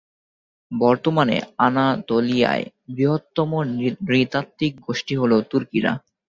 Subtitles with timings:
[0.71, 2.65] বর্তমানে আনাতোলিয়ায়
[2.87, 3.51] বৃহত্তম
[4.07, 5.91] নৃতাত্ত্বিক গোষ্ঠী হল তুর্কিরা।